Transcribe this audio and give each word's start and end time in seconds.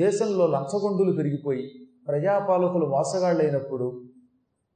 దేశంలో 0.00 0.46
లంచగొండులు 0.46 1.16
పెరిగిపోయి 1.16 1.70
ప్రజాపాలకులు 2.08 2.86
మోసగాళ్ళైనప్పుడు 2.86 4.02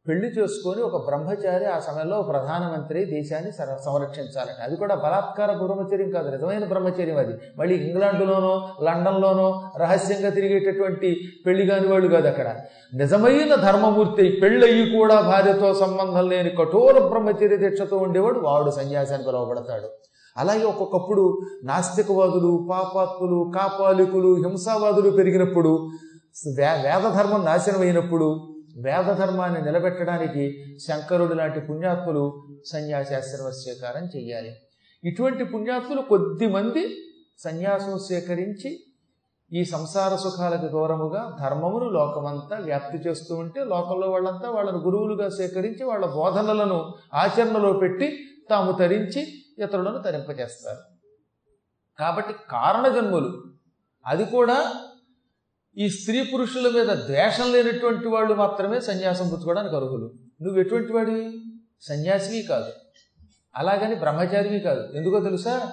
పెళ్ళి 0.09 0.29
చేసుకొని 0.29 0.83
ఒక 0.83 1.07
బ్రహ్మచారి 1.07 1.65
ఆ 1.65 1.79
సమయంలో 1.79 2.23
ప్రధానమంత్రి 2.23 3.05
దేశాన్ని 3.05 3.53
సర- 3.53 3.85
సంరక్షించాలని 3.85 4.65
అది 4.65 4.77
కూడా 4.77 4.95
బలాత్కార 4.95 5.53
బ్రహ్మచర్యం 5.53 6.11
కాదు. 6.11 6.31
నిజమైన 6.31 6.65
బ్రహ్మచర్యం 6.65 7.17
అది. 7.17 7.35
మళ్ళీ 7.57 7.75
ఇంగ్లాండ్లోనో 7.75 8.69
లండన్లోనో 8.83 9.71
రహస్యంగా 9.79 10.31
తిరిగేటటువంటి 10.31 11.21
పెళ్ళి 11.47 11.67
కాని 11.67 11.87
వాళ్ళు 11.87 12.09
కాదు 12.09 12.29
అక్కడ. 12.29 12.57
నిజమైన 12.95 13.55
ధర్మమూర్తి 13.55 14.39
పెళ్ళయి 14.43 14.99
కూడా 14.99 15.21
భార్యతో 15.21 15.75
సంబంధం 15.75 16.29
లేని 16.29 16.51
కఠోర 16.51 17.07
బ్రహ్మచర్య 17.07 17.57
దీక్షతో 17.57 17.97
ఉండేవాడు. 17.97 18.41
వాడు 18.41 18.71
సన్యాసానికి 18.71 19.29
పిలువబడతాడు 19.29 19.89
అలాగే 20.37 20.65
ఒక్కొక్కప్పుడు 20.65 21.25
నాస్తికవాదులు 21.65 22.67
పాపాత్ములు 22.71 23.39
కాపాలికులు 23.55 24.31
హింసావాదులు 24.43 25.11
పెరిగినప్పుడు 25.11 25.73
వే- 26.57 26.79
వేదధర్మం 26.85 27.45
నాశనం 27.45 27.81
అయినప్పుడు 27.81 28.29
వేదధర్మాన్ని 28.85 29.61
నిలబెట్టడానికి 29.63 30.45
శంకరుడు 30.81 31.35
లాంటి 31.35 31.61
పుణ్యాత్ములు 31.61 32.25
సన్యాసాశ్రమ 32.65 33.49
స్వీకారం 33.57 34.05
చెయ్యాలి 34.15 34.51
ఇటువంటి 35.03 35.45
పుణ్యాత్ములు 35.45 36.03
కొద్ది 36.09 36.47
మంది 36.49 36.83
సన్యాసం 37.39 37.95
స్వీకరించి 37.99 38.71
ఈ 39.51 39.65
సంసార 39.71 40.13
సుఖాలకు 40.17 40.69
దూరముగా 40.69 41.23
ధర్మమును 41.41 41.89
లోకమంతా 41.91 42.57
వ్యాప్తి 42.61 42.99
చేస్తూ 42.99 43.33
ఉంటే 43.37 43.61
లోకంలో 43.65 44.07
వాళ్ళంతా 44.11 44.51
వాళ్ళను 44.51 44.79
గురువులుగా 44.79 45.27
స్వీకరించి 45.31 45.85
వాళ్ళ 45.85 46.05
బోధనలను 46.15 46.79
ఆచరణలో 47.15 47.73
పెట్టి 47.81 48.09
తాము 48.49 48.73
తరించి 48.73 49.23
ఇతరులను 49.59 50.03
తరింపజేస్తారు. 50.03 50.79
కాబట్టి 51.99 52.35
కారణ 52.51 52.89
జన్మలు. 52.89 53.45
అది 54.07 54.25
కూడా 54.25 54.75
ఈ 55.79 55.89
స్త్రీ 55.89 56.25
పురుషుల 56.25 56.69
మీద 56.69 56.87
ద్వేషం 56.87 57.53
లేనటువంటి 57.53 58.09
వాళ్ళు 58.09 58.35
మాత్రమే 58.35 58.81
సన్యాసం 58.81 59.29
పుచ్చుకోవడానికి 59.29 59.77
అర్హులు. 59.77 60.15
నువ్వు 60.43 60.61
ఎటువంటి 60.61 60.93
వాడివి? 60.93 61.43
సన్యాసివి 61.81 62.43
కాదు. 62.43 62.73
అలాగని 63.57 63.95
బ్రహ్మచారివి 63.95 64.61
కాదు. 64.61 64.93
ఎందుకో 64.93 65.21
తెలుసా? 65.21 65.73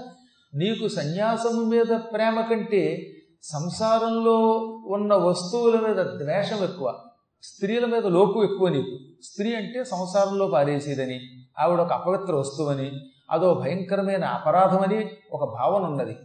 నీకు 0.56 0.88
సన్యాసము 0.88 1.64
మీద 1.64 2.00
ప్రేమ 2.14 2.42
కంటే 2.42 3.14
సంసారంలో 3.44 4.48
ఉన్న 4.86 5.14
వస్తువుల 5.14 5.80
మీద 5.80 5.96
ద్వేషం 5.96 6.64
ఎక్కువ. 6.64 7.04
స్త్రీల 7.44 7.86
మీద 7.86 8.06
లోపు 8.06 8.44
ఎక్కువ 8.44 8.70
నీకు. 8.70 9.24
స్త్రీ 9.24 9.56
అంటే 9.56 9.84
సంసారంలో 9.84 10.48
పారేసేదని 10.48 11.22
ఆవిడ 11.60 11.80
ఒక 11.80 11.92
అపవిత్ర 11.92 12.36
వస్తువని 12.36 13.11
అదో 13.32 13.54
భయంకరమైన 13.54 14.26
అపరాధమని 14.26 15.10
ఒక 15.32 15.54
భావన 15.54 15.84
ఉన్నది. 15.84 16.18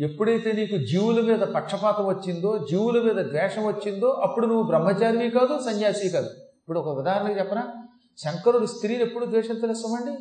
ఎప్పుడైతే 0.00 0.52
నీకు 0.52 0.76
జీవుల 0.76 1.20
మీద 1.20 1.40
పక్షపాతం 1.40 2.06
వచ్చిందో 2.06 2.58
జీవుల 2.70 3.02
మీద 3.02 3.24
ద్వేషం 3.26 3.66
వచ్చిందో 3.66 4.06
అప్పుడు 4.06 4.46
నువ్వు 4.46 4.62
బ్రహ్మచారివి 4.62 5.30
కాదు 5.30 5.58
సన్యాసి 5.58 6.08
కాదు. 6.08 6.26
ఇప్పుడు 6.26 6.80
ఒక 6.80 6.98
ఉదాహరణకి 6.98 7.38
చెప్పనా? 7.38 7.72
శంకరుడు 8.18 8.66
స్త్రీని 8.66 9.02
ఎప్పుడు 9.02 9.24
ద్వేషించలేస్తామండి 9.24 10.18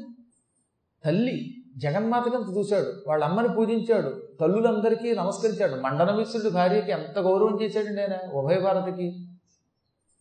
తల్లి 1.05 1.55
జగన్మాతకంత 1.77 2.57
చూశాడు 2.57 2.93
వాళ్ళ 3.07 3.23
అమ్మని 3.23 3.49
పూజించాడు 3.49 4.13
తల్లులందరికీ 4.41 5.15
నమస్కరించాడు. 5.15 5.81
మండనమిశ్రుడు 5.81 6.49
భార్యకి 6.49 6.91
ఎంత 6.91 7.19
గౌరవం 7.19 7.61
చేశాడండి 7.61 8.01
ఆయన 8.01 8.31
ఉభయ 8.33 8.59
భారతికి. 8.59 9.27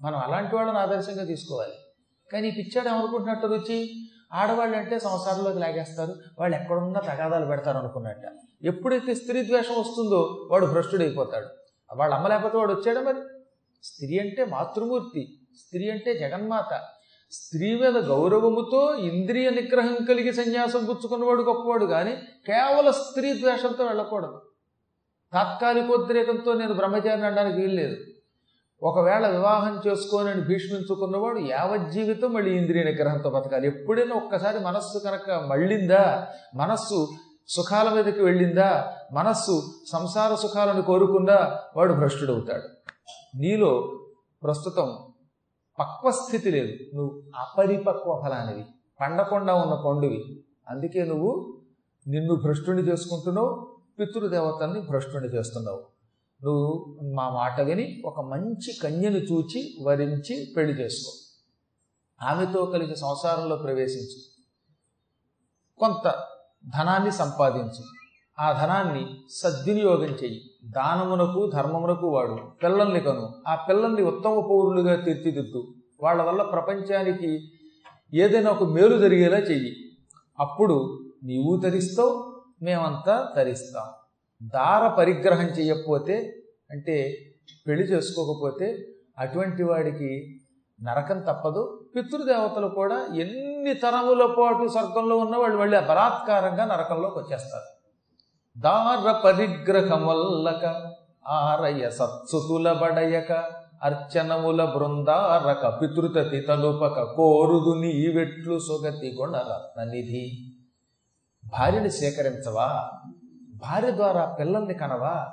మనం 0.02 0.18
అలాంటి 0.18 0.56
వాళ్ళని 0.56 0.78
ఆదర్శంగా 0.78 1.24
తీసుకోవాలి. 1.24 1.72
కానీ 2.33 2.50
పిచ్చాడు 2.50 2.89
ఏమనుకుంటున్నట్టు 2.89 3.46
రుచి? 3.46 4.03
ఆడవాళ్ళు 4.34 4.77
అంటే 4.77 4.98
సంసారంలోకి 4.98 5.58
లాగేస్తారు 5.58 6.14
వాళ్ళు 6.38 6.56
ఎక్కడున్నా 6.56 7.00
తగాదాలు 7.00 7.46
పెడతారు 7.46 7.78
అనుకున్నట్ట. 7.78 8.22
ఎప్పుడైతే 8.62 9.14
స్త్రీ 9.14 9.46
ద్వేషం 9.46 9.80
వస్తుందో 9.80 10.48
వాడు 10.50 10.66
భ్రష్టుడైపోతాడు. 10.66 11.46
వాళ్ళ 11.94 12.14
అమ్మ 12.14 12.28
లేకపోతే 12.28 12.56
వాడు 12.56 12.72
వచ్చాడా 12.72 13.00
మరి? 13.00 13.16
స్త్రీ 13.82 14.18
అంటే 14.18 14.44
మాతృమూర్తి 14.44 15.39
స్త్రీ 15.58 15.90
అంటే 15.90 16.18
జగన్మాత. 16.18 16.80
స్త్రీ 17.30 17.80
మీద 17.80 17.96
గౌరవముతో 17.96 18.95
ఇంద్రియ 18.95 19.50
నిగ్రహం 19.50 20.05
కలిగి 20.08 20.33
సన్యాసం 20.33 20.84
పుచ్చుకున్నవాడు 20.84 21.42
గొప్పవాడు 21.42 21.84
కానీ 21.84 22.16
కేవలం 22.46 22.92
స్త్రీ 22.92 23.40
ద్వేషంతో 23.40 23.84
వెళ్ళకూడదు. 23.84 24.42
తాత్కాలికోద్రేకంతో 25.33 26.52
నేను 26.52 26.74
బ్రహ్మచారిని 26.74 27.27
అనడానికి 27.27 27.61
వీల్లేదు. 27.61 27.96
ఒకవేళ 28.83 29.29
వివాహం 29.29 29.80
చేసుకోనని 29.86 30.40
భీష్మించుకున్నవాడు 30.40 31.39
యావజ్జీవితం 31.39 32.33
మళ్ళీ 32.33 32.57
ఇంద్రియ 32.57 32.83
నిగ్రహంతో 32.83 33.30
బతకాలి. 33.30 33.67
ఎప్పుడైనా 33.67 34.17
ఒక్కసారి 34.17 34.58
మనస్సు 34.58 34.98
కనుక 34.98 35.30
మళ్ళిందా? 35.30 36.29
మనస్సు 36.55 37.08
సుఖాల 37.48 37.95
మీదకి 37.95 38.23
వెళ్ళిందా? 38.23 38.96
మనస్సు 39.13 39.63
సంసార 39.92 40.34
సుఖాలను 40.34 40.83
కోరుకుందా? 40.83 41.61
వాడు 41.77 41.92
భ్రష్టుడవుతాడు. 41.92 42.63
నీలో 43.36 44.01
ప్రస్తుతం 44.42 44.96
పక్వస్థితి 45.79 46.51
లేదు. 46.51 46.96
నువ్వు 46.96 47.23
అపరిపక్వ 47.36 48.23
ఫలానివి. 48.24 48.64
పండకుండా 49.01 49.55
ఉన్న 49.55 49.74
పండువి. 49.74 50.45
అందుకే 50.68 51.05
నువ్వు 51.05 51.61
నిన్ను 52.08 52.34
భ్రష్టుని 52.34 52.83
చేసుకుంటున్నావు 52.83 53.77
పితృదేవతల్ని 53.98 54.80
భ్రష్టుని 54.80 55.29
చేస్తున్నావు. 55.29 55.93
నువ్వు 56.44 56.98
మా 57.14 57.30
మాట 57.30 57.60
విని 57.60 58.02
ఒక 58.05 58.20
మంచి 58.20 58.72
కన్యను 58.82 59.18
చూచి 59.18 59.77
వరించి 59.82 60.52
పెళ్ళి 60.56 60.82
చేసుకో. 60.82 61.12
ఆమెతో 62.27 62.64
కలిసి 62.64 62.96
సంసారంలో 62.96 63.56
ప్రవేశించు. 63.56 64.34
కొంత 65.78 66.24
ధనాన్ని 66.66 67.12
సంపాదించు. 67.12 67.84
ఆ 68.40 68.52
ధనాన్ని 68.52 69.06
సద్వినియోగం 69.30 70.10
చెయ్యి. 70.10 70.50
దానమునకు 70.64 71.50
ధర్మమునకు 71.54 72.06
వాడు 72.06 72.38
పిల్లల్ని 72.62 73.00
కను. 73.00 73.34
ఆ 73.48 73.54
పిల్లల్ని 73.54 74.02
ఉత్తమ 74.02 74.30
పౌరులుగా 74.30 75.04
తీర్చిదిద్దు. 75.04 75.74
వాళ్ళ 76.02 76.22
వల్ల 76.22 76.42
ప్రపంచానికి 76.42 77.52
ఏదైనా 78.14 78.50
ఒక 78.50 78.62
మేలు 78.62 78.98
జరిగేలా 78.98 79.38
చెయ్యి. 79.38 79.77
అప్పుడు 80.40 81.10
నీవు 81.24 81.60
తరిస్తావు 81.64 82.42
మేమంతా 82.62 83.33
తరిస్తాం. 83.36 84.03
దార 84.44 84.88
పరిగ్రహం 84.88 85.46
చేయకపోతే 85.46 86.34
అంటే 86.70 87.16
పెళ్ళి 87.66 87.86
చేసుకోకపోతే 87.86 88.86
అటువంటి 89.18 89.62
వాడికి 89.62 90.40
నరకం 90.82 91.20
తప్పదు. 91.20 91.90
పితృదేవతలు 91.96 92.68
కూడా 92.68 93.06
ఎన్ని 93.14 93.74
తరముల 93.74 94.34
పాటు 94.38 94.68
స్వర్గంలో 94.68 95.16
ఉన్న 95.16 95.36
వాళ్ళు 95.36 95.58
మళ్ళీ 95.58 95.80
బలాత్కారంగా 95.80 96.64
నరకంలోకి 96.64 97.18
వచ్చేస్తారు. 97.18 97.74
దార 98.60 99.20
పరిగ్రహమల్లక 99.24 100.92
ఆరయ 101.28 101.90
సత్సుతుల 101.90 102.72
బడయక 102.72 103.33
అర్చనముల 103.83 104.64
బృందారక 104.64 105.80
పితృతతి 105.83 106.40
తలుపక 106.40 107.02
కోరుదు 107.02 107.80
నీవెట్లు 107.80 108.58
సుగతి 108.58 109.16
గుణరత్న 109.20 109.84
నిధి. 109.84 110.33
భార్యని 111.44 111.90
సేకరించవా? 111.90 112.90
భార్య 113.54 113.90
ద్వారా 113.90 114.36
పిల్లల్ని 114.40 114.74
కనవా? 114.74 115.26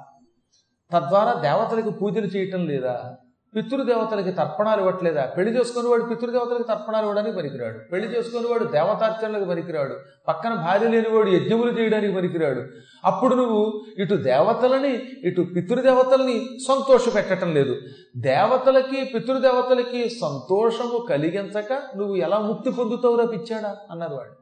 తద్వారా 0.93 1.33
దేవతలకి 1.33 1.89
పూజలు 1.89 2.25
చేయటం 2.25 2.67
లేదా? 2.67 3.15
పితృదేవతలకి 3.55 4.31
తర్పణాలు 4.31 4.79
ఇవ్వట్లేదా? 4.79 5.25
పెళ్ళి 5.25 5.59
చేసుకుని 5.59 5.87
వాడు 5.87 6.03
పితృదేవతలకి 6.03 6.63
తర్పణాలు 6.63 7.05
ఇవ్వడానికి 7.05 7.37
పనికిరాడు. 7.37 7.79
పెళ్ళి 7.91 8.17
చేసుకుని 8.17 8.47
వాడు 8.47 8.63
దేవతార్చనలకు 8.63 9.45
పనికిరాడు. 9.45 9.95
పక్కన 10.27 10.53
భార్య 10.53 10.87
లేనివాడు 10.87 11.29
యజ్ఞములు 11.29 11.79
చేయడానికి 11.79 12.15
పనికిరాడు. 12.15 12.63
అప్పుడు 13.05 13.35
నువ్వు 13.35 13.83
ఇటు 13.97 14.15
దేవతలని 14.15 15.01
ఇటు 15.23 15.41
పితృదేవతల్ని 15.41 16.45
సంతోష 16.67 17.15
పెట్టడం 17.15 17.53
లేదు. 17.53 17.75
దేవతలకి 18.17 19.03
పితృదేవతలకి 19.03 20.09
సంతోషము 20.09 21.05
కలిగించక 21.09 21.73
నువ్వు 21.73 22.15
ఎలా 22.15 22.39
ముక్తి 22.39 22.71
పొందుతావురా 22.71 23.25
పిచ్చాడా? 23.25 23.75
అన్నారు 23.91 24.13
వాడు. 24.13 24.41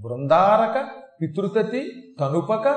బృందారక 0.00 0.88
పితృతతి 1.20 2.14
తనుపక 2.20 2.68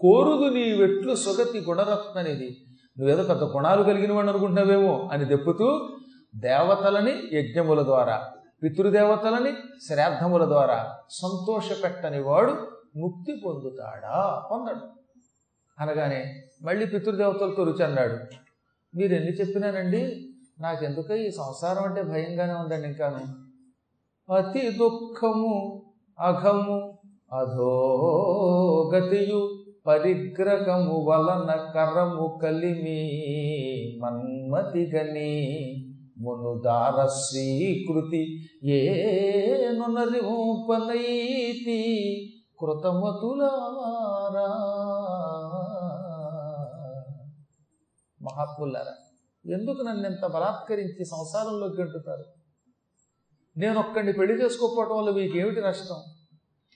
కోరుదు 0.00 0.54
నీ 0.54 0.72
వెట్లు 0.72 1.14
సుగతి 1.14 1.60
గుణరత్ననిది 1.60 2.66
నువ్వేదో 2.98 3.22
పెద్ద 3.22 3.42
గుణాలు 3.42 3.82
కలిగిన 3.82 4.12
వాడిని 4.12 4.30
అనుకుంటున్నావేమో 4.30 5.08
అని 5.12 5.24
దెప్పుతూ 5.24 5.88
దేవతలని 6.36 7.22
యజ్ఞముల 7.32 7.82
ద్వారా 7.82 8.32
పితృదేవతలని 8.62 9.52
శ్రాద్ధముల 9.86 10.44
ద్వారా 10.44 10.96
సంతోషపెట్టని 11.10 12.22
వాడు 12.22 12.52
ముక్తి 12.96 13.42
పొందుతాడా? 13.46 14.46
పొందడు. 14.50 14.80
అనగానే 15.78 16.42
మళ్ళీ 16.62 16.86
పితృదేవతలతో 16.86 17.64
రుచి 17.64 17.84
అన్నాడు. 17.84 18.18
మీరు 18.96 19.14
ఎన్ని 19.14 19.32
చెప్పినానండి? 19.32 20.34
నాకెందుకో 20.60 21.14
ఈ 21.14 21.30
సంసారం 21.30 21.84
అంటే 21.84 22.02
భయంగానే 22.02 22.52
ఉందండి 22.52 22.88
ఇంకాను. 22.88 23.52
అతి 24.32 24.70
దుఃఖము 24.70 25.82
అఘము 26.20 26.98
అధోగతియు 27.36 29.40
పరిగ్రహము 29.86 31.06
వలన 31.06 31.70
కరము 31.74 32.38
కలిమి 32.42 33.00
మన్మతిగని 34.02 35.34
మునుదార 36.18 37.06
స్వీకృతి 37.06 38.42
ఏనునరిపనైతి 38.64 40.10
కృతమతులారా. 42.60 44.48
మహాత్ములారా 48.20 48.94
ఎందుకు 49.44 49.82
నన్ను 49.82 50.06
ఎంత 50.06 50.34
బలాత్కరించి 50.34 51.04
సంసారంలోకి 51.04 51.80
గంటుతారు 51.80 52.24
నేను 53.56 53.80
ఒక్కడిని 53.80 54.12
పెళ్ళి 54.12 54.42
చేసుకోకపోవటం 54.42 54.96
వల్ల 54.96 55.10
మీకు 55.10 55.38
ఏమిటి 55.38 55.60
నష్టం? 55.60 56.21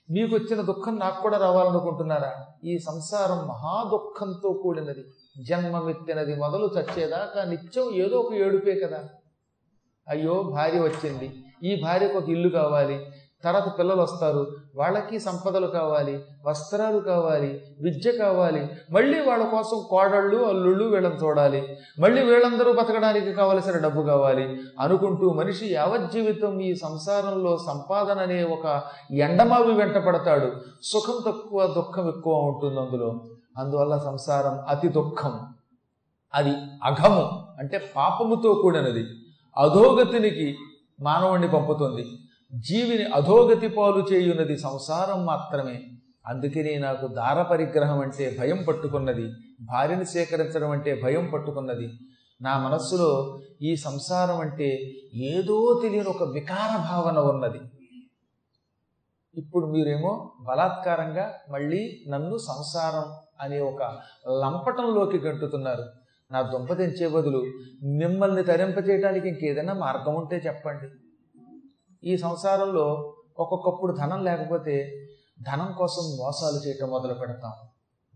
మీకు 0.09 0.35
వచ్చిన 0.35 0.61
దుఃఖం 0.61 0.99
నాకు 0.99 1.21
కూడా 1.21 1.37
రావాలనుకుంటున్నారా? 1.37 2.45
ఈ 2.63 2.79
సంసారం 2.79 3.47
మహా 3.47 3.89
దుఃఖంతో 3.91 4.53
కూడినది. 4.53 5.05
జన్మమెత్తినది 5.43 6.35
మొదలు 6.35 6.69
చచ్చేదాకా 6.77 7.43
నిత్యం 7.43 7.91
ఏదో 7.91 8.17
ఒక 8.17 8.33
ఏడుపే 8.33 8.79
కదా. 8.79 9.03
అయ్యో 10.07 10.43
భార్య 10.43 10.79
వచ్చింది. 10.79 11.31
ఈ 11.63 11.81
భార్యకు 11.83 12.17
ఒక 12.17 12.29
ఇల్లు 12.29 12.49
కావాలి. 12.49 13.05
తర్వాత 13.43 13.79
పిల్లలు 13.79 14.01
వస్తారు. 14.01 14.47
వాళ్ళకి 14.75 15.19
సంపదలు 15.19 15.67
కావాలి 15.67 16.23
వస్త్రాలు 16.45 16.99
కావాలి 16.99 17.61
విద్య 17.81 18.11
కావాలి. 18.11 18.69
మళ్ళీ 18.91 19.21
వాళ్ళ 19.21 19.43
కోసం 19.43 19.83
కోడళ్ళు 19.89 20.43
అల్లుళ్ళు 20.43 20.85
వీళ్ళని 20.85 21.15
చూడాలి. 21.15 21.77
మళ్ళీ 21.99 22.23
వీళ్ళందరూ 22.23 22.73
బతకడానికి 22.73 23.33
కావలసిన 23.33 23.77
డబ్బు 23.77 24.01
కావాలి 24.01 24.59
అనుకుంటూ 24.79 25.33
మనిషి 25.33 25.73
యావజ్జీవితం 25.73 26.59
ఈ 26.59 26.75
సంసారంలో 26.75 27.57
సంపాదన 27.57 28.19
అనే 28.19 28.43
ఒక 28.43 28.83
ఎండమావి 29.11 29.73
వెంట 29.73 29.97
పడతాడు. 29.97 30.51
సుఖం 30.83 31.31
తక్కువ 31.31 31.67
దుఃఖం 31.67 32.07
ఎక్కువ 32.07 32.33
ఉంటుంది 32.33 32.79
అందులో. 32.79 33.21
అందువల్ల 33.57 33.97
సంసారం 33.97 34.59
అతి 34.69 34.87
దుఃఖం. 34.87 35.39
అది 36.33 36.53
అఘము. 36.83 37.47
అంటే 37.59 37.91
పాపముతో 37.95 38.53
కూడినది. 38.53 39.05
అధోగతినికి 39.57 40.57
మానవుణ్ణి 41.01 41.49
పంపుతుంది. 41.49 42.07
జీవిని 42.53 43.03
అధోగతి 43.03 43.69
పాలు 43.69 44.05
చేయున్నది 44.13 44.57
సంసారం 44.57 45.25
మాత్రమే. 45.25 45.83
అందుకని 46.27 46.75
నాకు 46.75 47.07
దార 47.07 47.41
పరిగ్రహం 47.41 47.99
అంటే 47.99 48.37
భయం 48.39 48.65
పట్టుకున్నది 48.67 49.31
భార్యని 49.61 50.05
సేకరించడం 50.05 50.71
అంటే 50.71 51.01
భయం 51.03 51.29
పట్టుకున్నది. 51.33 51.89
నా 52.41 52.57
మనస్సులో 52.57 53.39
ఈ 53.61 53.75
సంసారం 53.75 54.39
అంటే 54.39 54.91
ఏదో 55.13 55.79
తెలియని 55.83 56.09
ఒక 56.09 56.23
వికార 56.23 56.77
భావన 56.77 57.19
ఉన్నది. 57.19 57.59
ఇప్పుడు 59.37 59.65
మీరేమో 59.65 60.33
బలాత్కారంగా 60.41 61.33
మళ్ళీ 61.49 62.05
నన్ను 62.09 62.37
సంసారం 62.37 63.13
అనే 63.41 63.59
ఒక 63.59 63.83
లంపటంలోకి 64.29 65.17
గంటుతున్నారు. 65.17 65.83
నా 66.31 66.41
దుంప 66.41 66.73
తెంచే 66.73 67.07
బదులు 67.07 67.45
మిమ్మల్ని 67.83 68.43
తరింపచేయడానికి 68.43 69.29
ఇంకేదైనా 69.29 69.73
మార్గం 69.73 70.15
ఉంటే 70.15 70.35
చెప్పండి. 70.35 71.06
ఈ 72.03 72.17
సంసారంలో 72.17 73.13
ఒక్కొక్కప్పుడు 73.39 73.97
ధనం 73.97 74.23
లేకపోతే 74.23 75.07
ధనం 75.41 75.71
కోసం 75.77 76.17
మోసాలు 76.17 76.67
చేయటం 76.67 76.89
మొదలు 76.89 77.13
పెడతాం. 77.13 77.51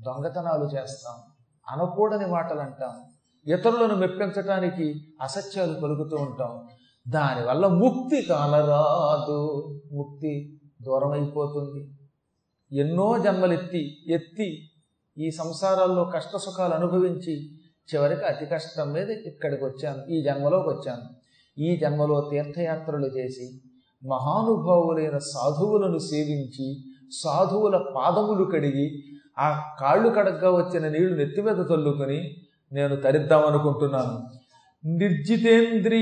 దొంగతనాలు 0.02 0.66
చేస్తాం. 0.66 1.16
అనకూడని 1.68 2.28
మాటలు 2.28 2.60
అంటాం. 2.60 2.94
ఇతరులను 3.48 3.96
మెప్పించటానికి 3.96 5.16
అసత్యాలు 5.22 5.80
పలుకుతూ 5.80 6.18
ఉంటాం. 6.18 6.68
దానివల్ల 7.10 7.68
ముక్తి 7.68 8.22
కాలరాదు. 8.22 9.40
ముక్తి 9.92 10.60
దూరం 10.82 11.12
అయిపోతుంది 11.12 11.98
ఎన్నో 12.80 13.18
జన్మలెత్తి 13.18 13.98
ఎత్తి 14.08 14.70
ఈ 15.18 15.32
సంసారాల్లో 15.32 16.04
కష్ట 16.06 16.36
సుఖాలు 16.38 16.74
అనుభవించి 16.74 17.58
చివరికి 17.94 18.24
అతి 18.24 18.46
కష్టం 18.46 18.92
మీద 18.92 19.10
ఇక్కడికి 19.10 19.64
వచ్చాను 19.66 20.06
ఈ 20.06 20.24
జన్మలోకి 20.24 20.70
వచ్చాను 20.70 21.02
ఈ 21.58 21.78
జన్మలో 21.78 22.30
తీర్థయాత్రలు 22.30 23.08
చేసి 23.08 23.62
మహానుభావులైన 24.04 25.18
సాధువులను 25.18 25.98
సేవించి 25.98 26.84
సాధువుల 27.24 27.78
పాదములు 27.78 28.44
కడిగి 28.44 29.04
ఆ 29.40 29.76
కాళ్ళు 29.82 30.10
కడగ్గా 30.10 30.52
వచ్చిన 30.52 30.88
నీళ్ళు 30.88 31.16
నెత్తిమీద 31.16 31.56
తల్లుకొని 31.56 32.38
నేను 32.72 32.96
తరిద్దామనుకుంటున్నాను 32.96 34.42
నిర్జితేంద్రియాదులచే 34.86 36.02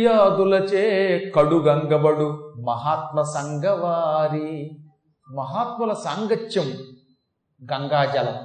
కడుగంగబడు 1.35 2.53
మహాత్మ 2.67 3.21
సంగవారి 3.21 4.79
మహాత్ముల 5.31 5.93
సాంగత్యం 5.93 6.73
గంగాజలం. 7.73 8.35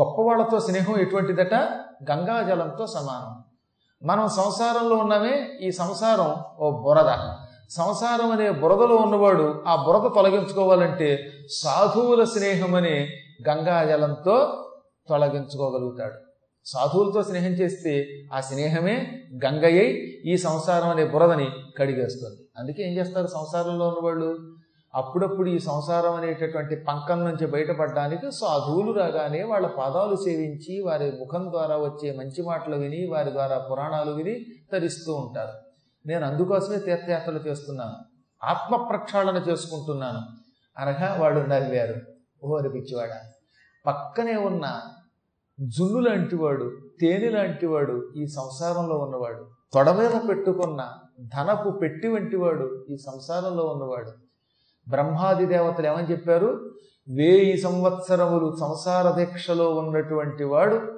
గొప్పవాళ్ళతో 0.00 0.60
స్నేహం 0.60 0.96
ఎటువంటిదట? 0.96 1.54
గంగాజలంతో 2.10 2.86
సమానం. 2.86 3.44
మనం 4.08 4.28
సంసారంలో 4.28 4.96
ఉన్నామే 4.96 5.50
ఈ 5.60 5.70
సంసారం 5.70 6.34
ఓ 6.58 6.82
బురద. 6.82 7.34
సంసారం 7.70 8.30
అనే 8.30 8.50
బురదలో 8.50 8.96
ఉన్నవాడు 8.96 9.64
ఆ 9.66 9.84
బురద 9.86 10.10
తొలగించుకోవాలంటే 10.14 11.32
సాధువుల 11.50 12.24
స్నేహం 12.24 12.74
అనే 12.74 13.08
గంగాజలంతో 13.48 14.64
తొలగించుకోగలుగుతాడు. 15.08 16.14
సాధువులతో 16.66 17.22
స్నేహం 17.22 17.50
చేస్తే 17.50 18.06
ఆ 18.32 18.40
స్నేహమే 18.40 19.20
గంగయ్యై 19.44 19.86
ఈ 20.26 20.36
సంసారం 20.36 20.88
అనే 20.88 21.04
బురదని 21.04 21.48
కడిగేస్తుంది. 21.78 22.40
అందుకే 22.58 22.82
ఏం 22.82 22.96
చేస్తారు 22.96 23.26
సంసారంలో 23.26 23.88
ఉన్నవాళ్ళు? 23.88 24.38
అప్పుడప్పుడు 24.94 25.50
ఈ 25.50 25.58
సంసారం 25.58 26.14
అనేటటువంటి 26.14 26.76
పంకం 26.76 27.24
నుంచి 27.24 27.46
బయటపడడానికి 27.46 28.30
సాధువులు 28.30 28.92
రాగానే 28.92 29.42
వాళ్ళ 29.42 29.66
పాదాలు 29.66 30.16
సేవించి 30.16 30.80
వారి 30.80 31.04
ముఖం 31.04 31.50
ద్వారా 31.50 31.76
వచ్చే 31.76 32.16
మంచి 32.16 32.42
మాటలు 32.42 32.76
విని 32.76 33.06
వారి 33.06 33.30
ద్వారా 33.30 33.58
పురాణాలు 33.58 34.10
విని 34.10 34.40
తరిస్తూ 34.72 35.14
ఉంటారు. 35.14 35.67
నేను 36.06 36.26
అందుకోసమే 36.26 36.78
తీర్థయాత్రలు 36.78 37.38
చేస్తున్నాను. 37.38 37.96
ఆత్మ 38.44 38.76
ప్రక్షాళన 38.76 39.36
చేసుకుంటున్నాను. 39.36 40.20
అనగా 40.78 41.16
వాడు 41.20 41.40
నవ్వారు 41.40 41.94
ఓరి 42.44 42.70
పిచ్చివాడ. 42.70 43.08
పక్కనే 43.86 44.36
ఉన్న 44.36 44.80
జున్ను 45.60 46.00
లాంటివాడు 46.00 46.78
తేనె 47.00 47.28
లాంటివాడు 47.28 48.12
ఈ 48.16 48.26
సంసారంలో 48.26 48.98
ఉన్నవాడు 48.98 49.46
తొడమీద 49.72 50.28
పెట్టుకున్న 50.28 50.94
ధనపు 51.20 51.70
పెట్టి 51.70 52.08
వంటివాడు 52.08 52.86
ఈ 52.90 52.96
సంసారంలో 52.96 53.64
ఉన్నవాడు. 53.64 54.12
బ్రహ్మాది 54.88 55.46
దేవతలు 55.46 55.86
ఏమని 55.86 56.10
చెప్పారు? 56.10 56.74
వేయి 57.16 57.58
సంవత్సరములు 57.58 58.56
సంసార 58.60 59.10
దీక్షలో 59.10 59.74
ఉన్నటువంటి 59.74 60.44
వాడు 60.44 60.97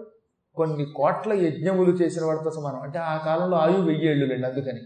కొన్ని 0.54 0.84
కోట్ల 0.84 1.32
యజ్ఞములు 1.32 1.90
చేసిన 1.90 2.24
వాడితో 2.24 2.50
సమానం. 2.50 2.80
అంటే 2.80 2.98
ఆ 2.98 3.16
కాలంలో 3.16 3.56
ఆయువు 3.56 3.82
వెయ్యేళ్ళులేండి 3.82 4.46
అందుకని. 4.46 4.80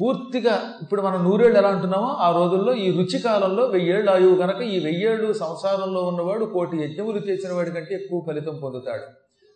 పూర్తిగా 0.00 0.74
ఇప్పుడు 0.82 1.02
మనం 1.02 1.24
నూరేళ్ళు 1.24 1.58
ఎలా 1.58 1.68
అంటున్నామో 1.68 2.08
ఆ 2.08 2.30
రోజుల్లో 2.30 2.74
ఈ 2.74 2.90
రుచి 2.90 3.18
కాలంలో 3.18 3.64
వెయ్యేళ్ళు 3.64 4.10
ఆయువు 4.10 4.36
కనుక 4.36 4.60
ఈ 4.60 4.84
వెయ్యేళ్ళు 4.84 5.32
సంసారంలో 5.32 6.02
ఉన్నవాడు 6.02 6.44
కోటి 6.44 6.76
యజ్ఞములు 6.76 7.18
చేసిన 7.18 7.52
వాడి 7.52 7.70
కంటే 7.70 7.94
ఎక్కువ 7.94 8.24
ఫలితం 8.26 8.60
పొందుతాడు. 8.62 9.02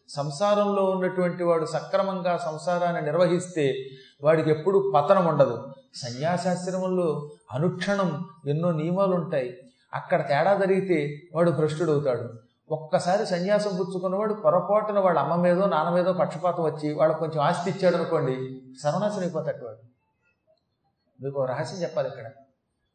సంసారంలో 0.09 0.85
ఉన్నటువంటి 0.85 1.45
వాడు 1.45 1.65
సక్రమంగా 1.65 2.37
సంసారాన్ని 2.37 3.03
నిర్వహిస్తే 3.03 3.75
వాడికి 4.23 4.51
ఎప్పుడు 4.51 4.93
పతనం 4.95 5.27
ఉండదు. 5.27 5.65
సన్యాసాశ్రమంలో 5.95 7.31
అనుక్షణం 7.53 8.25
ఎన్నో 8.47 8.73
నియమాలు 8.73 9.15
ఉంటాయి 9.15 9.57
అక్కడ 9.95 10.29
తేడా 10.29 10.55
జరిగితే 10.55 11.21
వాడు 11.35 11.51
భ్రష్టుడవుతాడు. 11.51 12.46
ఒక్కసారి 12.71 13.27
సన్యాసం 13.27 13.77
పుచ్చుకున్నవాడు 13.77 14.35
పొరపాటున 14.35 14.99
వాళ్ళ 14.99 15.19
అమ్మ 15.19 15.35
మీదో 15.35 15.67
నాన్న 15.67 15.91
మీదో 15.91 16.13
పక్షపాతం 16.13 16.63
వచ్చి 16.63 16.95
వాళ్ళకి 16.95 17.21
కొంచెం 17.21 17.41
ఆస్తి 17.41 17.71
ఇచ్చాడు 17.71 17.97
అనుకోండి 17.97 18.33
సర్వనాశనం 18.83 19.21
అయిపోతాడు 19.21 19.65
వాడు. 19.65 19.79
మీకు 21.23 21.45
రహస్యం 21.45 21.83
చెప్పాలి 21.83 22.09
ఇక్కడ. 22.09 22.31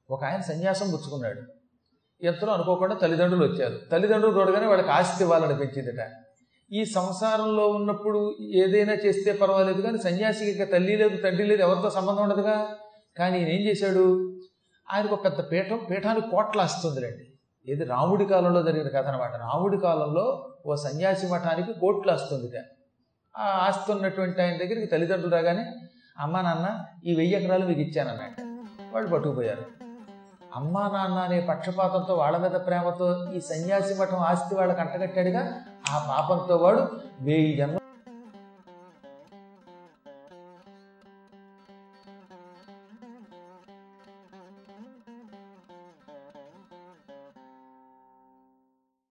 ఒక 0.10 0.24
ఆయన 0.24 0.42
సన్యాసం 0.42 0.92
పుచ్చుకున్నాడు. 0.92 1.42
ఎంతలో 2.25 2.54
అనుకోకుండా 2.54 2.96
తల్లిదండ్రులు 2.96 3.46
వచ్చారు. 3.46 3.80
తల్లిదండ్రులు 3.92 4.40
చూడగానే 4.40 4.68
వాళ్ళకి 4.68 4.90
ఆస్తి 4.90 5.24
ఇవ్వాలనిపించిందిట. 5.24 6.10
ఈ 6.72 6.86
సంసారంలో 6.86 7.68
ఉన్నప్పుడు 7.68 8.38
ఏదైనా 8.42 8.94
చేస్తే 8.94 9.34
పర్వాలేదు 9.34 9.82
కానీ 9.82 9.98
సన్యాసికి 9.98 10.51
ఇక 10.51 10.72
తల్లి 10.72 10.96
లేదు 10.96 11.18
తండ్రి 11.18 11.46
లేదు 11.46 11.62
ఎవరితో 11.62 11.90
సంబంధం 11.90 12.24
ఉండదుగా? 12.24 12.75
కానీ 13.18 13.40
ఈయన 13.40 13.48
ఏం 13.48 13.62
చేశాడు? 13.62 14.38
ఆయనకు 14.94 15.13
ఒక 15.13 15.24
పెద్ద 15.25 15.51
పీఠం 15.51 15.88
పీఠానికి 15.90 16.28
కోట్ల 16.32 16.62
వస్తుందిలేండి 16.62 17.30
ఇది 17.68 17.86
రాముడి 17.86 18.25
కాలంలో 18.25 18.63
జరిగిన 18.63 18.88
కథ 18.88 19.08
అనమాట 19.08 19.36
రాముడి 19.36 19.77
కాలంలో 19.77 20.53
ఓ 20.65 20.75
సన్యాసి 20.75 21.27
మఠానికి 21.27 21.74
కోట్లు 21.74 22.12
వస్తుందిట 22.12 22.58
ఆ 23.38 23.46
ఆస్తి 23.68 23.91
ఉన్నటువంటి 23.91 24.41
ఆయన 24.41 24.58
దగ్గరికి 24.58 24.86
తల్లిదండ్రులు 24.86 25.36
రాగానే 25.36 25.65
అమ్మ 26.20 26.41
నాన్న 26.41 26.80
ఈ 27.06 27.15
వెయ్యి 27.15 27.36
ఎకరాలు 27.36 27.65
మీకు 27.65 27.80
ఇచ్చానన్నాడు. 27.80 28.36
వాళ్ళు 28.94 29.10
పట్టుకుపోయారు. 29.10 29.65
అమ్మా 30.56 30.91
నాన్న 30.94 31.20
అనే 31.20 31.41
పక్షపాతంతో 31.41 32.15
వాళ్ళ 32.15 32.38
మీద 32.38 32.51
ప్రేమతో 32.51 33.32
ఈ 33.34 33.39
సన్యాసి 33.39 33.94
మఠం 34.01 34.18
ఆస్తి 34.18 34.56
వాళ్ళకి 34.56 34.82
అంటగట్టాడుగా 34.82 35.63
ఆ 35.91 36.06
పాపంతో 36.10 36.58
వాడు 36.58 36.82
వెయ్యి 37.22 37.58
జన్మ 37.58 37.77